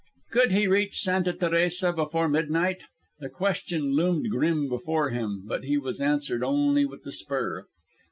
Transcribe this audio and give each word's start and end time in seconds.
Could 0.31 0.51
he 0.51 0.65
reach 0.65 0.97
Santa 1.01 1.31
Teresa 1.31 1.93
before 1.93 2.27
midnight? 2.27 2.81
The 3.19 3.29
question 3.29 3.93
loomed 3.95 4.31
grim 4.31 4.67
before 4.67 5.11
him, 5.11 5.43
but 5.45 5.65
he 5.65 5.77
answered 6.01 6.43
only 6.43 6.87
with 6.87 7.03
the 7.03 7.11
spur. 7.11 7.67